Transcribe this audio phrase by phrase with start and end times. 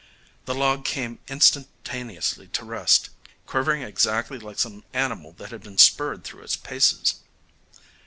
[0.45, 3.11] The log came instantaneously to rest,
[3.45, 7.17] quivering exactly like some animal that had been spurred through its paces.